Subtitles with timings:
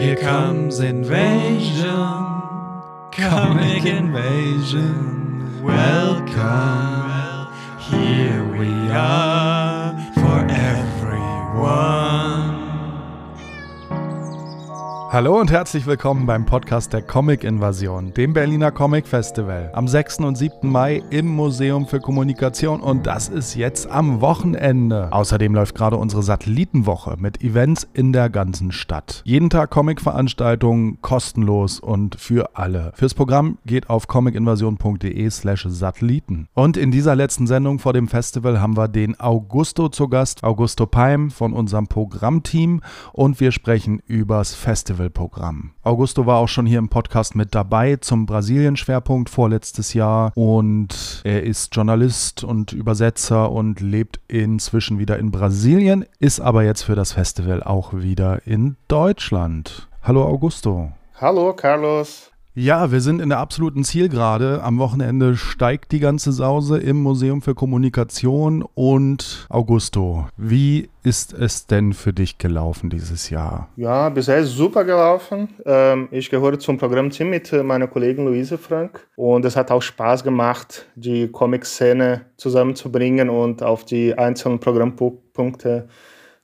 [0.00, 1.84] Here comes invasion,
[3.12, 5.62] comic invasion.
[5.62, 9.49] Welcome, here we are
[15.20, 19.70] Hallo und herzlich willkommen beim Podcast der Comic Invasion, dem Berliner Comic Festival.
[19.74, 20.20] Am 6.
[20.20, 20.66] und 7.
[20.66, 25.12] Mai im Museum für Kommunikation und das ist jetzt am Wochenende.
[25.12, 29.20] Außerdem läuft gerade unsere Satellitenwoche mit Events in der ganzen Stadt.
[29.26, 32.92] Jeden Tag Comic-Veranstaltungen, kostenlos und für alle.
[32.94, 36.48] Fürs Programm geht auf comicinvasion.de slash Satelliten.
[36.54, 40.86] Und in dieser letzten Sendung vor dem Festival haben wir den Augusto zu Gast, Augusto
[40.86, 42.80] Peim von unserem Programmteam
[43.12, 45.09] und wir sprechen übers Festival.
[45.10, 45.72] Festivalprogramm.
[45.82, 51.42] Augusto war auch schon hier im Podcast mit dabei zum Brasilien-Schwerpunkt vorletztes Jahr und er
[51.42, 57.12] ist Journalist und Übersetzer und lebt inzwischen wieder in Brasilien, ist aber jetzt für das
[57.12, 59.88] Festival auch wieder in Deutschland.
[60.02, 60.92] Hallo Augusto.
[61.20, 62.30] Hallo Carlos.
[62.54, 64.60] Ja, wir sind in der absoluten Zielgerade.
[64.64, 68.64] Am Wochenende steigt die ganze Sause im Museum für Kommunikation.
[68.74, 73.68] Und Augusto, wie ist es denn für dich gelaufen dieses Jahr?
[73.76, 75.50] Ja, bisher ist super gelaufen.
[75.64, 79.06] Ähm, ich gehöre zum Programmteam mit meiner Kollegin Luise Frank.
[79.14, 85.86] Und es hat auch Spaß gemacht, die Comic-Szene zusammenzubringen und auf die einzelnen Programmpunkte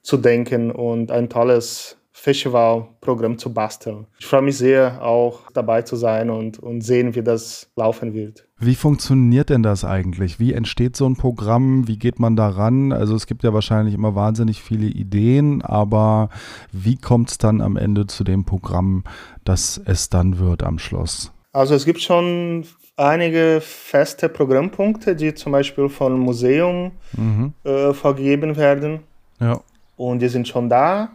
[0.02, 4.06] zu denken und ein tolles Festivalprogramm zu basteln.
[4.18, 8.48] Ich freue mich sehr, auch dabei zu sein und, und sehen, wie das laufen wird.
[8.58, 10.40] Wie funktioniert denn das eigentlich?
[10.40, 11.86] Wie entsteht so ein Programm?
[11.86, 12.90] Wie geht man daran?
[12.90, 16.30] Also es gibt ja wahrscheinlich immer wahnsinnig viele Ideen, aber
[16.72, 19.04] wie kommt es dann am Ende zu dem Programm,
[19.44, 21.32] das es dann wird am Schluss?
[21.52, 22.64] Also es gibt schon
[22.96, 27.52] einige feste Programmpunkte, die zum Beispiel vom Museum mhm.
[27.62, 29.00] äh, vergeben werden.
[29.38, 29.60] Ja.
[29.96, 31.10] Und die sind schon da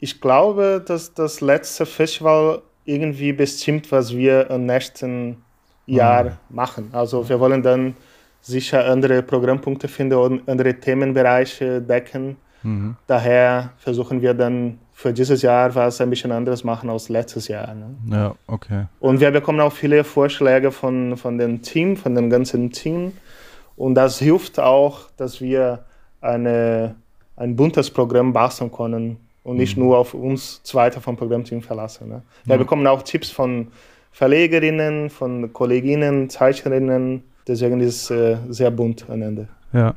[0.00, 5.42] ich glaube, dass das letzte Festival irgendwie bestimmt, was wir im nächsten
[5.86, 6.30] Jahr mhm.
[6.48, 6.88] machen.
[6.92, 7.94] Also wir wollen dann
[8.40, 12.36] sicher andere Programmpunkte finden und andere Themenbereiche decken.
[12.62, 12.96] Mhm.
[13.06, 17.74] Daher versuchen wir dann für dieses Jahr was ein bisschen anderes machen als letztes Jahr.
[17.74, 17.94] Ne?
[18.10, 18.86] Ja, okay.
[19.00, 23.12] Und wir bekommen auch viele Vorschläge von, von dem Team, von dem ganzen Team.
[23.76, 25.84] Und das hilft auch, dass wir
[26.20, 26.96] eine,
[27.36, 29.84] ein buntes Programm basteln können und nicht mhm.
[29.84, 32.08] nur auf uns Zweiter vom Programmteam verlassen.
[32.08, 32.22] Ne?
[32.44, 32.60] Wir mhm.
[32.60, 33.68] bekommen auch Tipps von
[34.12, 37.22] Verlegerinnen, von Kolleginnen, Zeichnerinnen.
[37.46, 39.48] Deswegen ist es äh, sehr bunt am Ende.
[39.72, 39.94] Ja.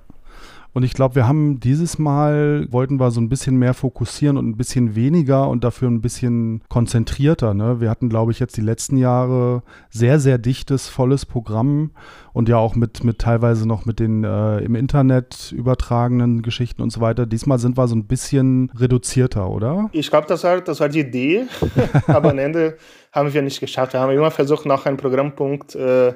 [0.73, 4.49] Und ich glaube, wir haben dieses Mal, wollten wir so ein bisschen mehr fokussieren und
[4.49, 7.53] ein bisschen weniger und dafür ein bisschen konzentrierter.
[7.53, 7.79] Ne?
[7.79, 11.91] Wir hatten, glaube ich, jetzt die letzten Jahre sehr, sehr dichtes, volles Programm
[12.33, 16.91] und ja auch mit, mit teilweise noch mit den äh, im Internet übertragenen Geschichten und
[16.91, 17.27] so weiter.
[17.27, 19.89] Diesmal sind wir so ein bisschen reduzierter, oder?
[19.91, 21.45] Ich glaube, das war, das war die Idee,
[22.07, 22.77] aber am Ende
[23.11, 23.93] haben wir nicht geschafft.
[23.93, 26.13] Wir haben immer versucht, noch einen Programmpunkt äh,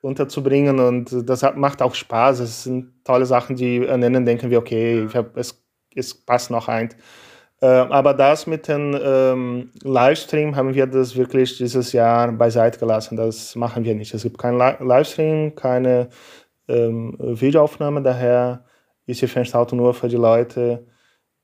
[0.00, 2.40] unterzubringen und das hat, macht auch Spaß.
[2.40, 5.62] Es sind tolle Sachen, die an Ende denken wir, okay, hab, es,
[5.94, 6.90] es passt noch ein.
[7.60, 13.16] Äh, aber das mit dem ähm, Livestream haben wir das wirklich dieses Jahr beiseite gelassen.
[13.16, 14.14] Das machen wir nicht.
[14.14, 16.08] Es gibt keinen Livestream, keine
[16.68, 18.64] ähm, Videoaufnahme, daher
[19.06, 20.86] ist die Veranstaltung nur für die Leute,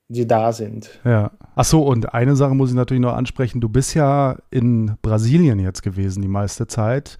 [0.07, 0.99] die da sind.
[1.03, 1.31] Ja.
[1.55, 3.59] Achso, und eine Sache muss ich natürlich noch ansprechen.
[3.59, 7.17] Du bist ja in Brasilien jetzt gewesen die meiste Zeit.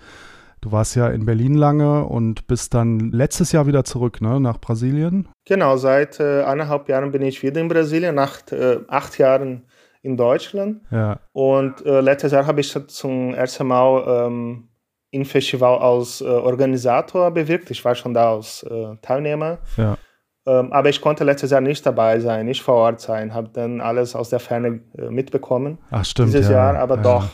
[0.61, 4.59] Du warst ja in Berlin lange und bist dann letztes Jahr wieder zurück, ne, nach
[4.59, 5.29] Brasilien?
[5.45, 9.65] Genau, seit äh, eineinhalb Jahren bin ich wieder in Brasilien, nach äh, acht Jahren
[10.01, 10.81] in Deutschland.
[10.89, 11.19] Ja.
[11.33, 14.69] Und äh, letztes Jahr habe ich zum ersten Mal ähm,
[15.11, 17.69] im Festival als äh, Organisator bewirkt.
[17.71, 19.59] Ich war schon da als äh, Teilnehmer.
[19.77, 19.97] Ja.
[20.45, 23.81] Ähm, aber ich konnte letztes Jahr nicht dabei sein, nicht vor Ort sein, habe dann
[23.81, 25.77] alles aus der Ferne äh, mitbekommen.
[25.91, 26.29] Ach stimmt.
[26.29, 26.71] Dieses ja.
[26.71, 27.27] Jahr, aber doch.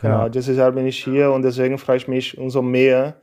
[0.00, 0.28] Genau, Ja.
[0.28, 3.14] dieses Jahr bin ich hier und deswegen freue ich mich umso mehr,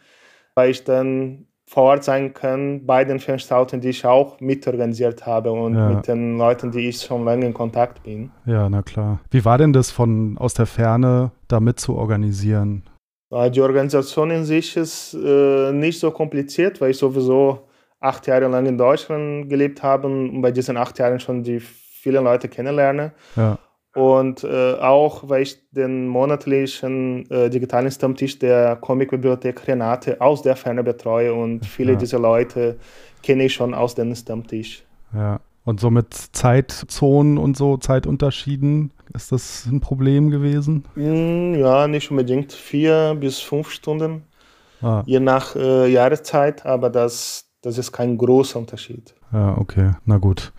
[0.56, 5.52] weil ich dann vor Ort sein kann bei den Veranstaltungen, die ich auch mitorganisiert habe
[5.52, 5.90] und Ja.
[5.90, 8.30] mit den Leuten, die ich schon lange in Kontakt bin.
[8.46, 9.20] Ja, na klar.
[9.32, 12.84] Wie war denn das von aus der Ferne da mit zu organisieren?
[13.32, 17.68] Äh, Die Organisation in sich ist äh, nicht so kompliziert, weil ich sowieso
[18.00, 22.24] acht Jahre lang in Deutschland gelebt habe und bei diesen acht Jahren schon die vielen
[22.24, 23.14] Leute kennenlerne.
[23.36, 23.58] Ja.
[23.96, 30.58] Und äh, auch, weil ich den monatlichen äh, digitalen Stammtisch der Comicbibliothek Renate aus der
[30.58, 31.98] Ferne betreue und viele Ja.
[31.98, 32.78] dieser Leute
[33.24, 34.84] kenne ich schon aus dem Stammtisch.
[35.14, 35.40] Ja.
[35.64, 40.84] Und so mit Zeitzonen und so, Zeitunterschieden, ist das ein Problem gewesen?
[40.96, 44.24] Hm, ja, nicht unbedingt vier bis fünf Stunden,
[44.82, 49.16] Ah, je nach äh, Jahreszeit, aber das, das ist kein großer Unterschied.
[49.34, 50.54] Ja, okay, na gut.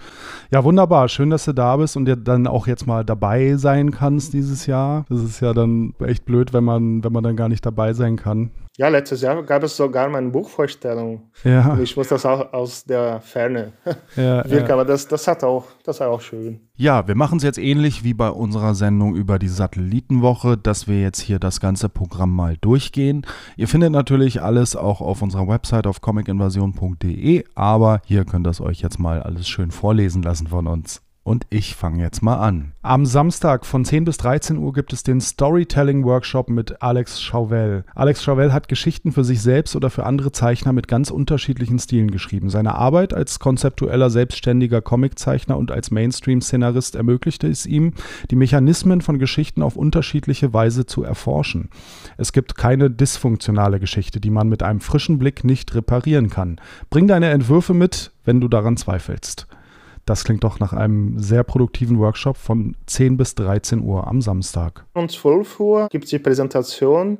[0.50, 1.08] Ja, wunderbar.
[1.08, 4.66] Schön, dass du da bist und dir dann auch jetzt mal dabei sein kannst dieses
[4.66, 5.04] Jahr.
[5.08, 8.16] Das ist ja dann echt blöd, wenn man, wenn man dann gar nicht dabei sein
[8.16, 8.50] kann.
[8.78, 11.30] Ja, letztes Jahr gab es sogar meine Buchvorstellung.
[11.44, 11.72] Ja.
[11.72, 13.72] Und ich muss das auch aus der Ferne
[14.16, 14.74] Ja, wirken, ja.
[14.74, 16.60] aber das, das, hat auch, das war auch schön.
[16.76, 21.00] Ja, wir machen es jetzt ähnlich wie bei unserer Sendung über die Satellitenwoche, dass wir
[21.00, 23.26] jetzt hier das ganze Programm mal durchgehen.
[23.56, 28.60] Ihr findet natürlich alles auch auf unserer Website auf comicinvasion.de, aber hier könnt ihr es
[28.60, 31.05] euch jetzt mal alles schön vorlesen lassen von uns.
[31.26, 32.70] Und ich fange jetzt mal an.
[32.82, 37.84] Am Samstag von 10 bis 13 Uhr gibt es den Storytelling-Workshop mit Alex Chauvel.
[37.96, 42.12] Alex Chauvel hat Geschichten für sich selbst oder für andere Zeichner mit ganz unterschiedlichen Stilen
[42.12, 42.48] geschrieben.
[42.48, 47.94] Seine Arbeit als konzeptueller, selbstständiger Comiczeichner und als Mainstream-Szenarist ermöglichte es ihm,
[48.30, 51.70] die Mechanismen von Geschichten auf unterschiedliche Weise zu erforschen.
[52.18, 56.60] Es gibt keine dysfunktionale Geschichte, die man mit einem frischen Blick nicht reparieren kann.
[56.88, 59.48] Bring deine Entwürfe mit, wenn du daran zweifelst.
[60.06, 64.86] Das klingt doch nach einem sehr produktiven Workshop von 10 bis 13 Uhr am Samstag.
[64.94, 67.18] Um 12 Uhr gibt es die Präsentation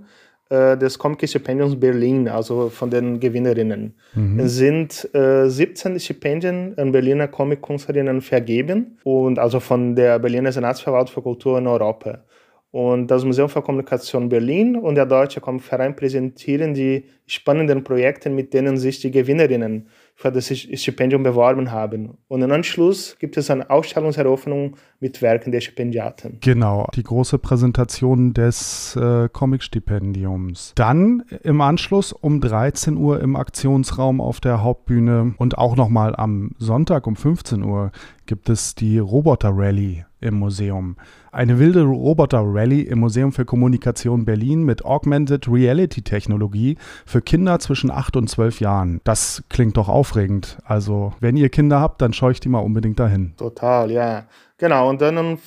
[0.51, 3.97] äh, des Comic Stipendiums Berlin, also von den Gewinnerinnen.
[4.39, 11.13] Es sind äh, 17 Stipendien an Berliner Comic-Künstlerinnen vergeben und also von der Berliner Senatsverwaltung
[11.13, 12.23] für Kultur in Europa.
[12.71, 18.55] Und das Museum für Kommunikation Berlin und der Deutsche Comicverein präsentieren die spannenden Projekte, mit
[18.55, 22.17] denen sich die Gewinnerinnen für das Stipendium beworben haben.
[22.27, 26.39] Und im Anschluss gibt es eine Ausstellungseröffnung mit Werken der Stipendiaten.
[26.41, 30.73] Genau, die große Präsentation des äh, Comic-Stipendiums.
[30.75, 36.53] Dann im Anschluss um 13 Uhr im Aktionsraum auf der Hauptbühne und auch nochmal am
[36.59, 37.93] Sonntag um 15 Uhr
[38.25, 40.97] gibt es die Roboter-Rallye im Museum.
[41.31, 48.17] Eine wilde Roboter-Rallye im Museum für Kommunikation Berlin mit Augmented Reality-Technologie für Kinder zwischen 8
[48.17, 49.01] und 12 Jahren.
[49.05, 50.59] Das klingt doch aufregend.
[50.65, 53.35] Also, wenn ihr Kinder habt, dann scheucht die mal unbedingt dahin.
[53.37, 54.25] Total, ja.
[54.59, 55.39] Genau, und dann um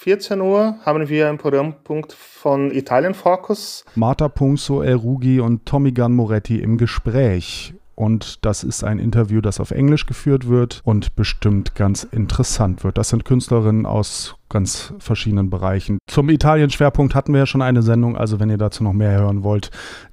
[0.00, 3.84] 14 Uhr haben wir einen Programmpunkt von Italien Focus.
[3.94, 7.74] Marta Punzo, El Rugi und Tommy Gunn Moretti im Gespräch.
[7.94, 12.96] Und das ist ein Interview, das auf Englisch geführt wird und bestimmt ganz interessant wird.
[12.96, 15.98] Das sind Künstlerinnen aus ganz verschiedenen Bereichen.
[16.06, 19.42] Zum Italien-Schwerpunkt hatten wir ja schon eine Sendung, also wenn ihr dazu noch mehr hören
[19.42, 19.72] wollt,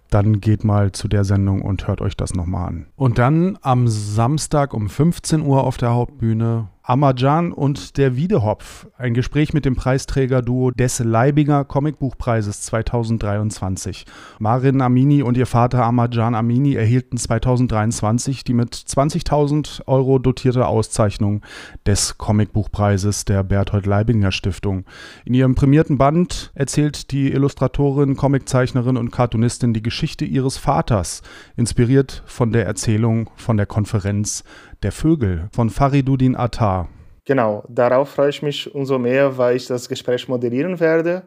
[0.09, 2.85] dann geht mal zu der Sendung und hört euch das nochmal an.
[2.95, 8.85] Und dann am Samstag um 15 Uhr auf der Hauptbühne Amajan und der Wiedehopf.
[8.95, 14.05] Ein Gespräch mit dem Preisträger-Duo des Leibinger Comicbuchpreises 2023.
[14.37, 21.41] Marin Amini und ihr Vater Amajan Amini erhielten 2023 die mit 20.000 Euro dotierte Auszeichnung
[21.87, 24.85] des Comicbuchpreises der Berthold Leibinger Stiftung.
[25.25, 31.23] In ihrem prämierten Band erzählt die Illustratorin, Comiczeichnerin und Cartoonistin die Geschichte ihres Vaters,
[31.55, 34.43] inspiriert von der Erzählung von der Konferenz
[34.85, 36.87] der Vögel von Fariduddin Attar.
[37.25, 41.23] Genau, darauf freue ich mich umso mehr, weil ich das Gespräch moderieren werde.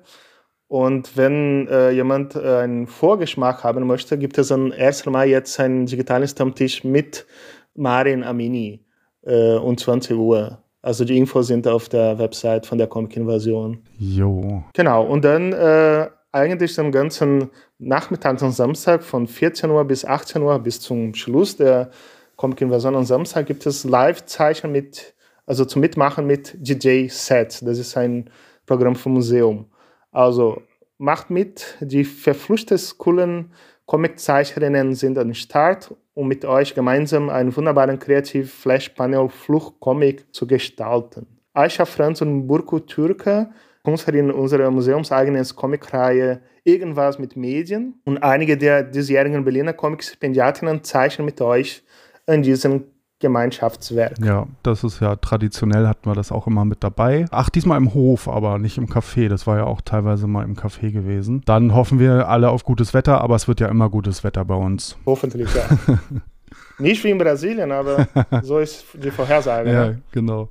[0.68, 5.58] Und wenn äh, jemand äh, einen Vorgeschmack haben möchte, gibt es dann erst einmal jetzt
[5.58, 7.26] einen digitalen Stammtisch mit
[7.74, 8.84] Marin Amini
[9.22, 10.62] äh, um 20 Uhr.
[10.80, 13.82] Also die Infos sind auf der Website von der Comic Invasion.
[13.98, 14.62] Jo.
[14.72, 20.42] Genau, und dann äh, eigentlich den ganzen Nachmittag am Samstag von 14 Uhr bis 18
[20.42, 21.90] Uhr bis zum Schluss der
[22.38, 25.12] Comic Invasion am Samstag gibt es Live-Zeichen mit,
[25.44, 27.58] also zum Mitmachen mit DJ Set.
[27.62, 28.30] Das ist ein
[28.64, 29.66] Programm vom Museum.
[30.12, 30.62] Also
[30.98, 33.50] macht mit, die verfluchtes coolen
[33.86, 41.26] Comic-Zeichnerinnen sind am Start, um mit euch gemeinsam einen wunderbaren kreativen Flash-Panel Fluch-Comic zu gestalten.
[41.54, 43.50] Aisha Franz und Burku Türke
[43.82, 51.40] Künstlerin unserer museumseigenen Comicreihe Irgendwas mit Medien und einige der diesjährigen Berliner Comic-Stipendiatinnen zeichnen mit
[51.40, 51.82] euch
[52.28, 52.84] in diesem
[53.20, 54.14] Gemeinschaftswerk.
[54.24, 57.24] Ja, das ist ja traditionell, hatten wir das auch immer mit dabei.
[57.32, 59.28] Ach, diesmal im Hof, aber nicht im Café.
[59.28, 61.42] Das war ja auch teilweise mal im Café gewesen.
[61.44, 64.54] Dann hoffen wir alle auf gutes Wetter, aber es wird ja immer gutes Wetter bei
[64.54, 64.96] uns.
[65.04, 65.98] Hoffentlich, ja.
[66.78, 68.06] Nicht wie in Brasilien, aber
[68.42, 69.72] so ist die Vorhersage.
[69.72, 69.94] Ja, Ja.
[70.12, 70.48] genau.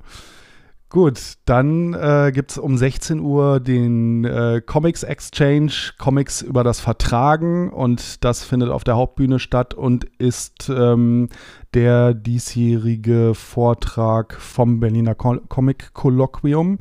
[0.90, 6.80] Gut, dann äh, gibt es um 16 Uhr den äh, Comics Exchange, Comics über das
[6.80, 11.28] Vertragen und das findet auf der Hauptbühne statt und ist ähm,
[11.74, 16.78] der diesjährige Vortrag vom Berliner Co Comic Kolloquium.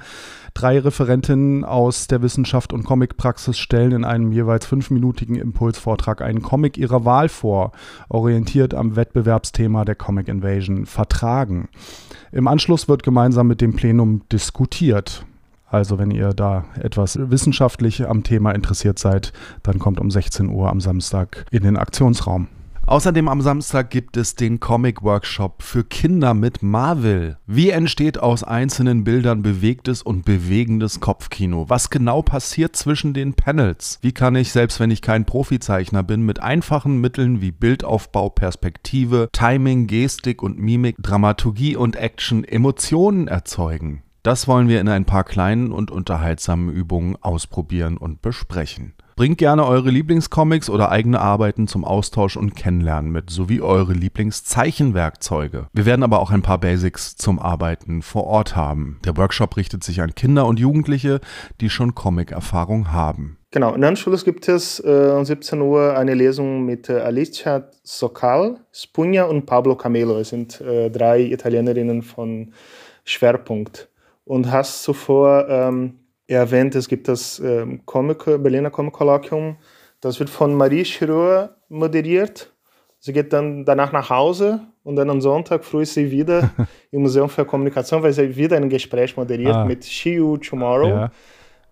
[0.53, 6.77] Drei Referentinnen aus der Wissenschaft und Comicpraxis stellen in einem jeweils fünfminütigen Impulsvortrag einen Comic
[6.77, 7.73] ihrer Wahl vor,
[8.07, 11.67] orientiert am Wettbewerbsthema der Comic Invasion Vertragen.
[12.31, 15.25] Im Anschluss wird gemeinsam mit dem Plenum diskutiert.
[15.69, 20.69] Also wenn ihr da etwas wissenschaftlich am Thema interessiert seid, dann kommt um 16 Uhr
[20.69, 22.47] am Samstag in den Aktionsraum.
[22.89, 27.37] Außerdem am Samstag gibt es den Comic-Workshop für Kinder mit Marvel.
[27.45, 31.65] Wie entsteht aus einzelnen Bildern bewegtes und bewegendes Kopfkino?
[31.67, 33.99] Was genau passiert zwischen den Panels?
[34.01, 39.27] Wie kann ich, selbst wenn ich kein Profizeichner bin, mit einfachen Mitteln wie Bildaufbau, Perspektive,
[39.33, 44.03] Timing, Gestik und Mimik, Dramaturgie und Action Emotionen erzeugen?
[44.23, 48.93] Das wollen wir in ein paar kleinen und unterhaltsamen Übungen ausprobieren und besprechen.
[49.17, 55.65] Bringt gerne eure Lieblingscomics oder eigene Arbeiten zum Austausch und Kennenlernen mit, sowie eure Lieblingszeichenwerkzeuge.
[55.73, 58.99] Wir werden aber auch ein paar Basics zum Arbeiten vor Ort haben.
[59.05, 61.19] Der Workshop richtet sich an Kinder und Jugendliche,
[61.61, 63.39] die schon Comic-Erfahrung haben.
[63.49, 68.59] Genau, in Anschluss gibt es äh, um 17 Uhr eine Lesung mit äh, Alicia Sokal,
[68.71, 70.19] Spugna und Pablo Camelo.
[70.19, 72.53] Es sind äh, drei Italienerinnen von
[73.03, 73.89] Schwerpunkt.
[74.25, 75.95] Und hast zuvor ähm,
[76.27, 79.57] erwähnt, es gibt das ähm, Comic, Berliner Comic Kolloquium.
[80.01, 82.51] Das wird von Marie Schirur moderiert.
[82.99, 86.49] Sie geht dann danach nach Hause und dann am Sonntag früh ist sie wieder
[86.91, 89.65] im Museum für Kommunikation, weil sie wieder ein Gespräch moderiert ah.
[89.65, 90.87] mit See You Tomorrow.
[90.87, 91.11] Ja.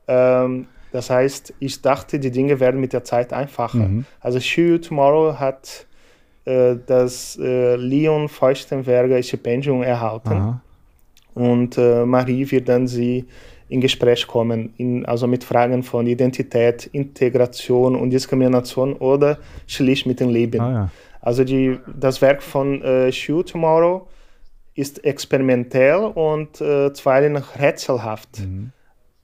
[0.07, 3.79] Ähm, das heißt, ich dachte, die Dinge werden mit der Zeit einfacher.
[3.79, 4.05] Mhm.
[4.21, 5.87] Also See You Tomorrow hat
[6.45, 10.33] äh, das äh, Leon Feuchtenberger Stipendium erhalten.
[10.33, 10.61] Aha.
[11.33, 13.25] Und äh, Marie wird dann sie
[13.67, 20.19] in Gespräch kommen, in, also mit Fragen von Identität, Integration und Diskrimination oder schlicht mit
[20.19, 20.61] dem Leben.
[20.61, 20.89] Ah, ja.
[21.21, 24.07] Also die, das Werk von äh, Shoe Tomorrow
[24.75, 28.41] ist experimentell und äh, zuweilen rätselhaft.
[28.41, 28.71] Mhm.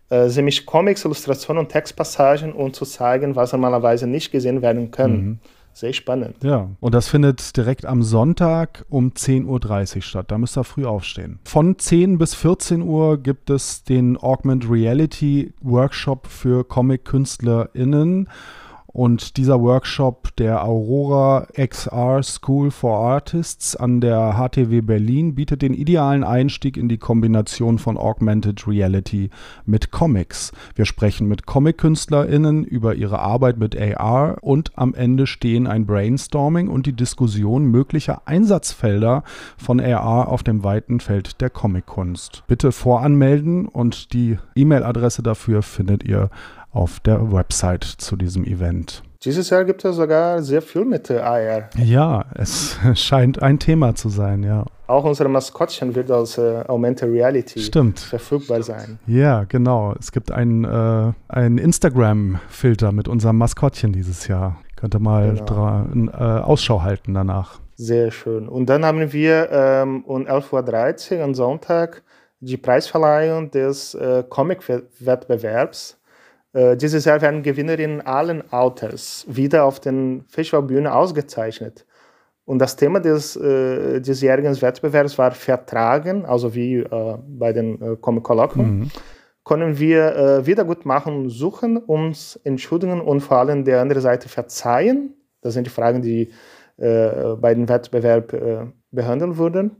[0.09, 4.89] Äh, sie mischt Comics, Illustrationen und Textpassagen, um zu zeigen, was normalerweise nicht gesehen werden
[4.89, 5.11] kann.
[5.11, 5.39] Mhm.
[5.73, 6.35] Sehr spannend.
[6.43, 10.25] Ja, und das findet direkt am Sonntag um 10.30 Uhr statt.
[10.29, 11.39] Da müsst ihr früh aufstehen.
[11.45, 18.27] Von 10 bis 14 Uhr gibt es den Augment Reality Workshop für Comic-KünstlerInnen.
[18.93, 25.73] Und dieser Workshop der Aurora XR School for Artists an der HTW Berlin bietet den
[25.73, 29.29] idealen Einstieg in die Kombination von Augmented Reality
[29.65, 30.51] mit Comics.
[30.75, 36.67] Wir sprechen mit Comic-KünstlerInnen über ihre Arbeit mit AR und am Ende stehen ein Brainstorming
[36.67, 39.23] und die Diskussion möglicher Einsatzfelder
[39.57, 42.43] von AR auf dem weiten Feld der Comickunst.
[42.47, 46.29] Bitte voranmelden und die E-Mail-Adresse dafür findet ihr
[46.71, 49.03] auf der Website zu diesem Event.
[49.23, 51.69] Dieses Jahr gibt es sogar sehr viel mit AR.
[51.77, 54.65] Ja, es scheint ein Thema zu sein, ja.
[54.87, 57.99] Auch unser Maskottchen wird als äh, Augmented Reality Stimmt.
[57.99, 58.99] verfügbar sein.
[59.05, 59.93] Ja, genau.
[59.99, 64.57] Es gibt einen, äh, einen Instagram-Filter mit unserem Maskottchen dieses Jahr.
[64.75, 65.85] Könnte mal genau.
[66.11, 67.59] äh, Ausschau halten danach.
[67.75, 68.47] Sehr schön.
[68.47, 72.01] Und dann haben wir ähm, um 11.30 Uhr am Sonntag
[72.39, 76.00] die Preisverleihung des äh, Comic-Wettbewerbs äh,
[76.53, 81.85] dieses Jahr werden Gewinnerinnen allen Alters wieder auf den Festivalbühne ausgezeichnet.
[82.45, 87.95] Und das Thema des äh, diesjährigen Wettbewerbs war Vertragen, also wie äh, bei den äh,
[87.95, 88.79] Comic Colloquium.
[88.79, 88.91] Mhm.
[89.45, 95.15] Können wir äh, Wiedergutmachen suchen, uns entschuldigen und vor allem der anderen Seite verzeihen?
[95.41, 96.31] Das sind die Fragen, die
[96.77, 99.77] äh, bei dem Wettbewerb äh, behandelt wurden.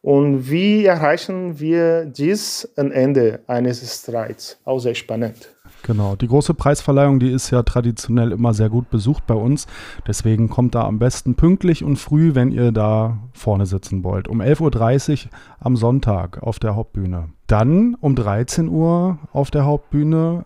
[0.00, 4.60] Und wie erreichen wir dies am Ende eines Streits?
[4.64, 5.48] Auch sehr spannend.
[5.82, 9.66] Genau, die große Preisverleihung, die ist ja traditionell immer sehr gut besucht bei uns.
[10.06, 14.28] Deswegen kommt da am besten pünktlich und früh, wenn ihr da vorne sitzen wollt.
[14.28, 17.30] Um 11.30 Uhr am Sonntag auf der Hauptbühne.
[17.46, 20.44] Dann um 13 Uhr auf der Hauptbühne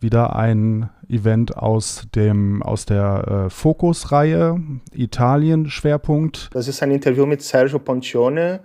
[0.00, 4.60] wieder ein Event aus, dem, aus der äh, Fokus-Reihe,
[4.92, 6.50] Italien-Schwerpunkt.
[6.52, 8.60] Das ist ein Interview mit Sergio Poncione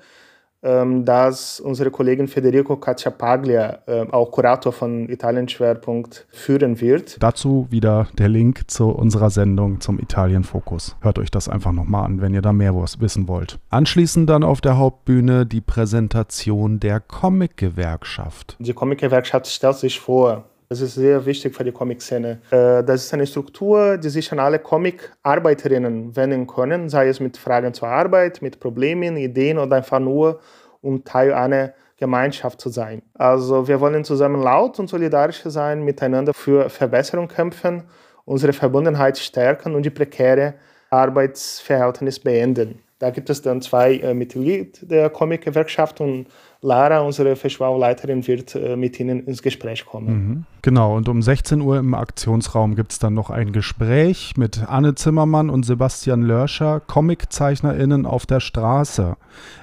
[1.05, 7.21] dass unsere Kollegin Federico Cacciapaglia, äh, auch Kurator von Italien Schwerpunkt, führen wird.
[7.21, 10.95] Dazu wieder der Link zu unserer Sendung zum Italien Fokus.
[11.01, 13.59] Hört euch das einfach nochmal an, wenn ihr da mehr wissen wollt.
[13.69, 18.55] Anschließend dann auf der Hauptbühne die Präsentation der Comic-Gewerkschaft.
[18.59, 22.39] Die Comic-Gewerkschaft stellt sich vor, das ist sehr wichtig für die Comic-Szene.
[22.51, 27.37] Äh, das ist eine Struktur, die sich an alle Comic-Arbeiterinnen wenden können, sei es mit
[27.37, 30.39] Fragen zur Arbeit, mit Problemen, Ideen oder einfach nur,
[30.81, 33.01] um Teil einer Gemeinschaft zu sein.
[33.13, 37.83] Also wir wollen zusammen laut und solidarisch sein, miteinander für Verbesserung kämpfen,
[38.25, 40.55] unsere Verbundenheit stärken und die prekäre
[40.89, 42.79] Arbeitsverhältnis beenden.
[42.99, 46.27] Da gibt es dann zwei äh, Mitglieder der Comic-Gewerkschaft und
[46.61, 50.07] Lara, unsere Festivalleiterin, wird äh, mit Ihnen ins Gespräch kommen.
[50.07, 50.45] Mhm.
[50.67, 54.95] Genau, und um 16 Uhr im Aktionsraum gibt es dann noch ein Gespräch mit Anne
[54.95, 59.15] Zimmermann und Sebastian Lörscher, ComiczeichnerInnen auf der Straße.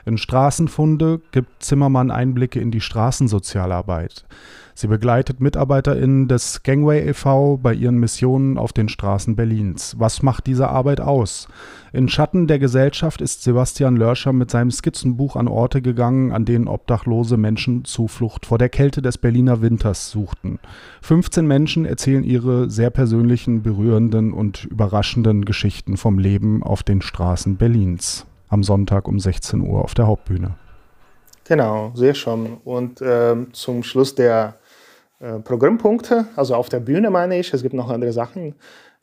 [0.07, 4.25] In Straßenfunde gibt Zimmermann Einblicke in die Straßensozialarbeit.
[4.77, 7.59] Sie begleitet MitarbeiterInnen des Gangway e.V.
[7.59, 9.95] bei ihren Missionen auf den Straßen Berlins.
[10.01, 11.47] Was macht diese Arbeit aus?
[11.93, 16.67] In Schatten der Gesellschaft ist Sebastian Lörscher mit seinem Skizzenbuch an Orte gegangen, an denen
[16.67, 20.59] obdachlose Menschen Zuflucht vor der Kälte des Berliner Winters suchten.
[21.03, 27.57] 15 Menschen erzählen ihre sehr persönlichen, berührenden und überraschenden Geschichten vom Leben auf den Straßen
[27.57, 28.27] Berlins.
[28.49, 30.57] Am Sonntag um 16 Uhr auf der Hauptbühne.
[31.45, 32.59] Genau, sehr schön.
[32.65, 34.57] Und äh, zum Schluss der
[35.21, 38.55] äh, Programmpunkte, also auf der Bühne meine ich, es gibt noch andere Sachen,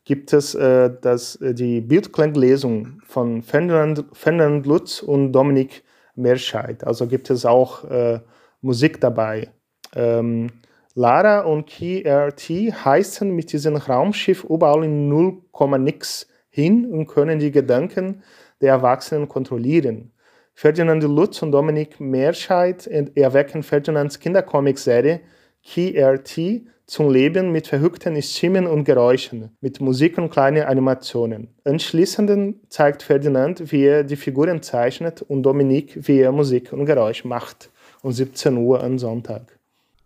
[0.04, 5.84] gibt es äh, das, äh, die Bildklanglesung von Ferdinand, Ferdinand Lutz und Dominik
[6.14, 6.84] Merscheid.
[6.84, 8.20] Also gibt es auch äh,
[8.60, 9.50] Musik dabei.
[9.94, 10.50] Ähm,
[10.94, 12.50] Lara und KRT
[12.84, 15.38] heißen mit diesem Raumschiff überall in 0,
[15.78, 18.22] nix hin und können die Gedanken
[18.60, 20.12] der Erwachsenen kontrollieren.
[20.54, 25.20] Ferdinand Lutz und Dominik Merscheid erwecken Ferdinands Kindercomic-Serie
[25.64, 31.48] KRT zum Leben mit verrückten Stimmen und Geräuschen, mit Musik und kleinen Animationen.
[31.64, 37.24] Anschließend zeigt Ferdinand, wie er die Figuren zeichnet und Dominik, wie er Musik und Geräusch
[37.24, 37.70] macht.
[38.02, 39.61] Um 17 Uhr am Sonntag.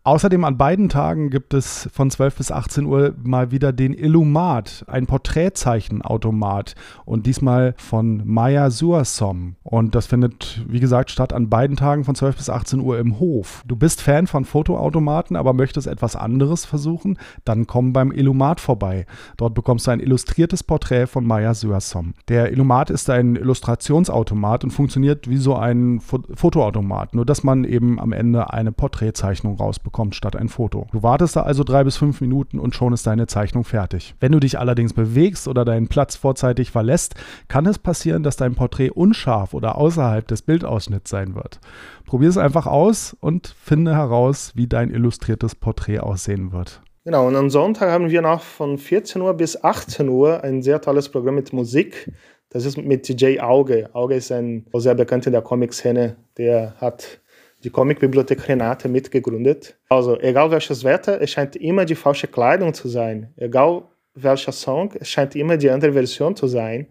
[0.06, 4.84] Außerdem an beiden Tagen gibt es von 12 bis 18 Uhr mal wieder den Illumat,
[4.86, 9.56] ein Porträtzeichenautomat und diesmal von Maya Suasom.
[9.64, 13.18] Und das findet, wie gesagt, statt an beiden Tagen von 12 bis 18 Uhr im
[13.18, 13.64] Hof.
[13.66, 17.18] Du bist Fan von Fotoautomaten, aber möchtest etwas anderes versuchen?
[17.44, 19.06] Dann komm beim Illumat vorbei.
[19.36, 22.14] Dort bekommst du ein illustriertes Porträt von Maya Suasom.
[22.28, 27.98] Der Illumat ist ein Illustrationsautomat und funktioniert wie so ein Fotoautomat, nur dass man eben
[27.98, 30.86] am Ende eine Porträtzeichnung rausbekommt bekommt statt ein Foto.
[30.92, 34.14] Du wartest da also drei bis fünf Minuten und schon ist deine Zeichnung fertig.
[34.20, 37.14] Wenn du dich allerdings bewegst oder deinen Platz vorzeitig verlässt,
[37.48, 41.60] kann es passieren, dass dein Porträt unscharf oder außerhalb des Bildausschnitts sein wird.
[42.04, 46.82] Probier es einfach aus und finde heraus, wie dein illustriertes Porträt aussehen wird.
[47.04, 50.82] Genau, und am Sonntag haben wir noch von 14 Uhr bis 18 Uhr ein sehr
[50.82, 52.12] tolles Programm mit Musik.
[52.50, 53.88] Das ist mit DJ Auge.
[53.94, 56.16] Auge ist ein sehr bekannter der Comic-Szene.
[56.36, 57.22] Der hat
[57.66, 59.76] die Comicbibliothek Renate mitgegründet.
[59.88, 63.32] Also, egal welches Wetter, es scheint immer die falsche Kleidung zu sein.
[63.36, 63.82] Egal
[64.14, 66.86] welcher Song, es scheint immer die andere Version zu sein.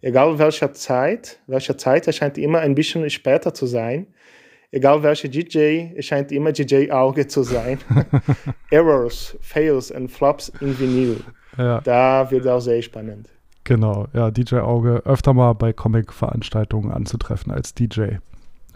[0.00, 4.06] Egal welcher Zeit, welche Zeit, es scheint immer ein bisschen später zu sein.
[4.70, 7.78] Egal welcher DJ, es scheint immer DJ Auge zu sein.
[8.70, 11.16] Errors, Fails und Flops in Vinyl.
[11.58, 11.80] Ja.
[11.80, 13.28] Da wird auch sehr spannend.
[13.64, 18.18] Genau, ja, DJ Auge öfter mal bei Comic-Veranstaltungen anzutreffen als DJ.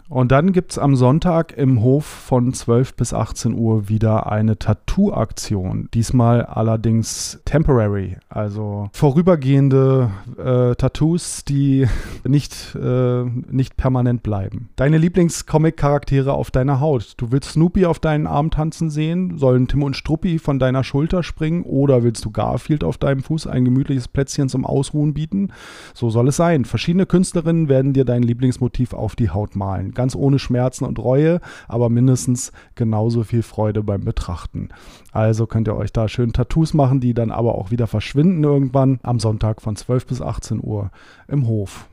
[0.07, 4.59] Und dann gibt es am Sonntag im Hof von 12 bis 18 Uhr wieder eine
[4.59, 5.89] Tattoo-Aktion.
[5.95, 11.87] Diesmal allerdings temporary, also vorübergehende äh, Tattoos, die
[12.23, 14.69] nicht, äh, nicht permanent bleiben.
[14.75, 17.15] Deine Lieblingscomic-Charaktere auf deiner Haut.
[17.17, 19.39] Du willst Snoopy auf deinen Arm tanzen sehen?
[19.39, 21.63] Sollen Tim und Struppi von deiner Schulter springen?
[21.63, 25.51] Oder willst du Garfield auf deinem Fuß ein gemütliches Plätzchen zum Ausruhen bieten?
[25.95, 26.63] So soll es sein.
[26.63, 31.41] Verschiedene Künstlerinnen werden dir dein Lieblingsmotiv auf die Haut malen ganz ohne Schmerzen und Reue,
[31.67, 34.69] aber mindestens genauso viel Freude beim Betrachten.
[35.11, 38.99] Also könnt ihr euch da schön Tattoos machen, die dann aber auch wieder verschwinden irgendwann
[39.01, 40.91] am Sonntag von 12 bis 18 Uhr
[41.27, 41.87] im Hof.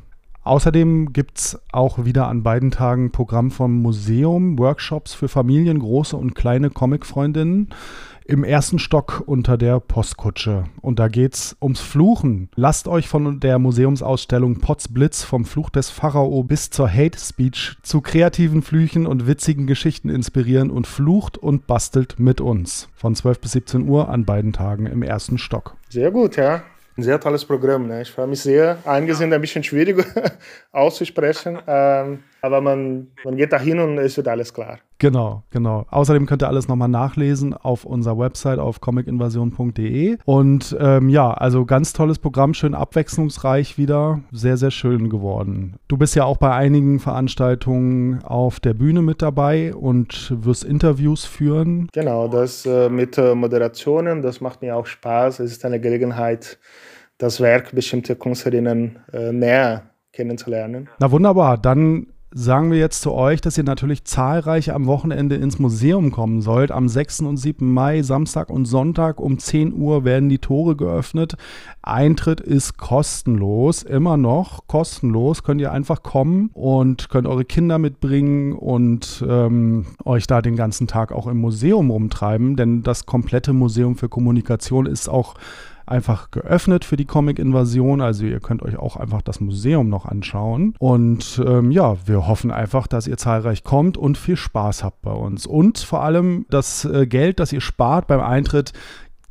[0.45, 6.17] Außerdem gibt es auch wieder an beiden Tagen Programm vom Museum, Workshops für Familien, große
[6.17, 7.69] und kleine Comicfreundinnen
[8.25, 10.65] im ersten Stock unter der Postkutsche.
[10.81, 12.49] Und da geht's ums Fluchen.
[12.55, 18.01] Lasst euch von der Museumsausstellung Potsblitz vom Fluch des Pharao bis zur Hate Speech zu
[18.01, 22.89] kreativen Flüchen und witzigen Geschichten inspirieren und flucht und bastelt mit uns.
[22.95, 25.77] Von 12 bis 17 Uhr an beiden Tagen im ersten Stock.
[25.89, 26.63] Sehr gut, ja.
[26.97, 27.87] Ein sehr tolles Programm.
[27.87, 28.03] Ne?
[28.03, 28.79] Ich freue mich sehr.
[28.85, 30.05] Einige sind ein bisschen schwierig
[30.73, 34.79] auszusprechen, ähm, aber man, man geht da hin und es wird alles klar.
[34.99, 35.87] Genau, genau.
[35.91, 40.19] Außerdem könnt ihr alles nochmal nachlesen auf unserer Website auf comicinvasion.de.
[40.25, 44.21] Und ähm, ja, also ganz tolles Programm, schön abwechslungsreich wieder.
[44.33, 45.77] Sehr, sehr schön geworden.
[45.87, 51.25] Du bist ja auch bei einigen Veranstaltungen auf der Bühne mit dabei und wirst Interviews
[51.25, 51.89] führen.
[51.93, 55.39] Genau, das äh, mit äh, Moderationen, das macht mir auch Spaß.
[55.41, 56.59] Es ist eine Gelegenheit,
[57.19, 60.89] das Werk bestimmter Künstlerinnen äh, näher kennenzulernen.
[60.99, 65.59] Na wunderbar, dann sagen wir jetzt zu euch, dass ihr natürlich zahlreich am Wochenende ins
[65.59, 66.71] Museum kommen sollt.
[66.71, 67.21] Am 6.
[67.21, 67.73] und 7.
[67.73, 71.35] Mai, Samstag und Sonntag um 10 Uhr werden die Tore geöffnet.
[71.83, 75.43] Eintritt ist kostenlos, immer noch kostenlos.
[75.43, 80.87] Könnt ihr einfach kommen und könnt eure Kinder mitbringen und ähm, euch da den ganzen
[80.87, 85.35] Tag auch im Museum rumtreiben, denn das komplette Museum für Kommunikation ist auch
[85.87, 88.01] einfach geöffnet für die Comic-Invasion.
[88.01, 90.75] Also ihr könnt euch auch einfach das Museum noch anschauen.
[90.79, 95.13] Und ähm, ja, wir hoffen einfach, dass ihr zahlreich kommt und viel Spaß habt bei
[95.13, 95.47] uns.
[95.47, 98.73] Und vor allem das äh, Geld, das ihr spart beim Eintritt,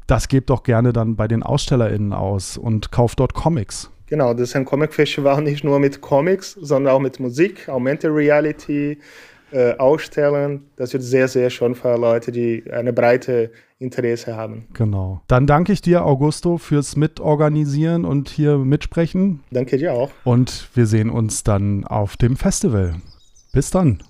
[0.07, 3.89] das gebt doch gerne dann bei den AusstellerInnen aus und kauft dort Comics.
[4.07, 8.97] Genau, das ist ein Comic-Festival nicht nur mit Comics, sondern auch mit Musik, Augmented Reality,
[9.53, 10.65] äh, ausstellen.
[10.75, 14.67] Das wird sehr, sehr schön für Leute, die eine breite Interesse haben.
[14.73, 15.21] Genau.
[15.27, 19.41] Dann danke ich dir, Augusto, fürs Mitorganisieren und hier mitsprechen.
[19.51, 20.11] Danke dir auch.
[20.23, 22.95] Und wir sehen uns dann auf dem Festival.
[23.51, 24.03] Bis dann.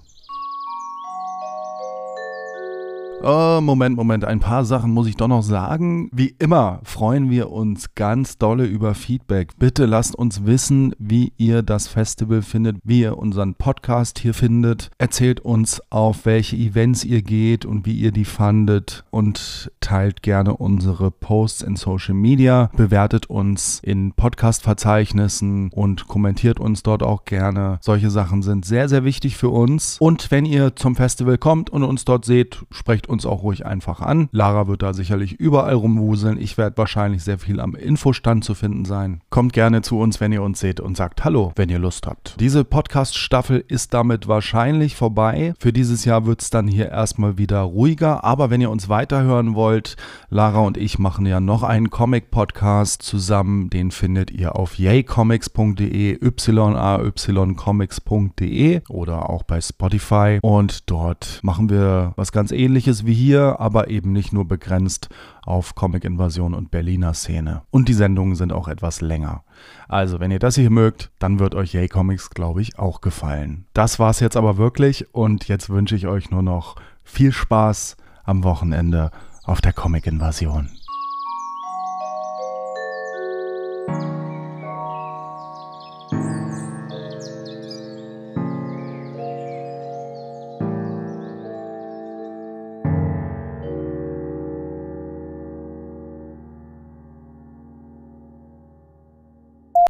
[3.24, 6.10] Oh, Moment, Moment, ein paar Sachen muss ich doch noch sagen.
[6.12, 9.60] Wie immer freuen wir uns ganz dolle über Feedback.
[9.60, 14.90] Bitte lasst uns wissen, wie ihr das Festival findet, wie ihr unseren Podcast hier findet.
[14.98, 20.58] Erzählt uns, auf welche Events ihr geht und wie ihr die fandet und teilt gerne
[20.58, 27.78] unsere Posts in Social Media, bewertet uns in Podcast-Verzeichnissen und kommentiert uns dort auch gerne.
[27.82, 29.98] Solche Sachen sind sehr, sehr wichtig für uns.
[30.00, 34.02] Und wenn ihr zum Festival kommt und uns dort seht, sprecht uns auch ruhig einfach
[34.02, 34.30] an.
[34.32, 36.40] Lara wird da sicherlich überall rumwuseln.
[36.40, 39.22] Ich werde wahrscheinlich sehr viel am Infostand zu finden sein.
[39.30, 42.36] Kommt gerne zu uns, wenn ihr uns seht und sagt Hallo, wenn ihr Lust habt.
[42.40, 45.54] Diese Podcast-Staffel ist damit wahrscheinlich vorbei.
[45.60, 48.24] Für dieses Jahr wird es dann hier erstmal wieder ruhiger.
[48.24, 49.96] Aber wenn ihr uns weiterhören wollt,
[50.30, 53.70] Lara und ich machen ja noch einen Comic-Podcast zusammen.
[53.70, 60.40] Den findet ihr auf yaycomics.de, yaycomics.de oder auch bei Spotify.
[60.42, 65.10] Und dort machen wir was ganz ähnliches wie hier, aber eben nicht nur begrenzt
[65.44, 67.64] auf Comic-Invasion und Berliner Szene.
[67.72, 69.44] Und die Sendungen sind auch etwas länger.
[69.88, 73.66] Also, wenn ihr das hier mögt, dann wird euch Yay Comics, glaube ich, auch gefallen.
[73.74, 78.44] Das war's jetzt aber wirklich und jetzt wünsche ich euch nur noch viel Spaß am
[78.44, 79.12] Wochenende
[79.44, 80.70] auf der Comic-Invasion.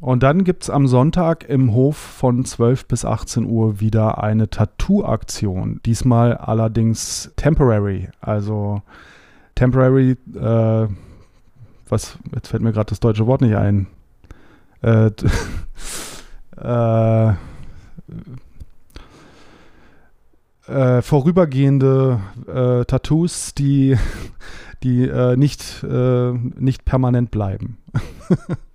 [0.01, 4.49] Und dann gibt es am Sonntag im Hof von 12 bis 18 Uhr wieder eine
[4.49, 5.79] Tattoo-Aktion.
[5.85, 8.09] Diesmal allerdings temporary.
[8.19, 8.81] Also
[9.53, 10.87] temporary, äh,
[11.87, 13.85] was, jetzt fällt mir gerade das deutsche Wort nicht ein.
[14.81, 15.11] Äh,
[16.57, 17.33] äh,
[20.67, 23.95] äh, vorübergehende äh, Tattoos, die,
[24.81, 27.77] die äh, nicht, nicht permanent bleiben.